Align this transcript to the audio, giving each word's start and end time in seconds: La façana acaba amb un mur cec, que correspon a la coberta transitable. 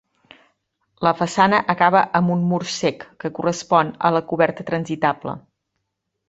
La 1.07 1.11
façana 1.19 1.59
acaba 1.73 2.01
amb 2.19 2.33
un 2.37 2.41
mur 2.53 2.61
cec, 2.77 3.05
que 3.25 3.31
correspon 3.41 3.93
a 4.11 4.15
la 4.17 4.23
coberta 4.33 4.67
transitable. 4.73 5.37